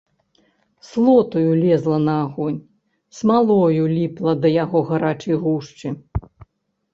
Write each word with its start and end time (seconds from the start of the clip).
Слотаю 0.79 1.51
лезла 1.63 1.99
на 2.05 2.15
агонь, 2.23 2.57
смалою 3.19 3.85
ліпла 3.97 4.33
да 4.47 4.53
яго 4.63 4.79
гарачай 4.89 5.35
гушчы. 5.45 5.93